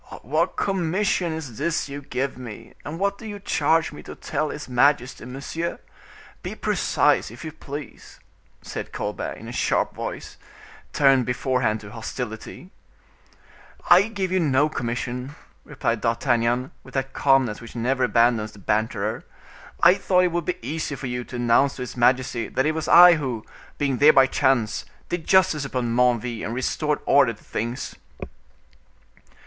"What 0.23 0.55
commission 0.55 1.31
is 1.31 1.59
this 1.59 1.87
you 1.87 2.01
give 2.01 2.35
me, 2.35 2.73
and 2.83 2.97
what 2.97 3.19
do 3.19 3.27
you 3.27 3.37
charge 3.37 3.91
me 3.91 4.01
to 4.01 4.15
tell 4.15 4.49
his 4.49 4.67
majesty, 4.67 5.25
monsieur? 5.25 5.77
Be 6.41 6.55
precise, 6.55 7.29
if 7.29 7.45
you 7.45 7.51
please," 7.51 8.19
said 8.63 8.91
Colbert, 8.93 9.33
in 9.37 9.47
a 9.47 9.51
sharp 9.51 9.93
voice, 9.93 10.37
tuned 10.91 11.27
beforehand 11.27 11.81
to 11.81 11.91
hostility. 11.91 12.71
"I 13.91 14.07
give 14.07 14.31
you 14.31 14.39
no 14.39 14.69
commission," 14.69 15.35
replied 15.65 16.01
D'Artagnan, 16.01 16.71
with 16.81 16.95
that 16.95 17.13
calmness 17.13 17.61
which 17.61 17.75
never 17.75 18.03
abandons 18.05 18.53
the 18.53 18.59
banterer; 18.59 19.23
"I 19.83 19.93
thought 19.93 20.23
it 20.23 20.31
would 20.31 20.45
be 20.45 20.57
easy 20.63 20.95
for 20.95 21.05
you 21.05 21.23
to 21.25 21.35
announce 21.35 21.75
to 21.75 21.83
his 21.83 21.95
majesty 21.95 22.47
that 22.47 22.65
it 22.65 22.71
was 22.73 22.87
I 22.87 23.17
who, 23.17 23.45
being 23.77 23.97
there 23.97 24.13
by 24.13 24.25
chance, 24.25 24.83
did 25.09 25.27
justice 25.27 25.63
upon 25.63 25.95
Menneville 25.95 26.43
and 26.43 26.55
restored 26.55 27.01
order 27.05 27.33
to 27.33 27.43
things." 27.43 27.93